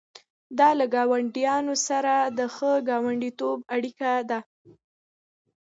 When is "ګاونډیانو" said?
0.93-1.75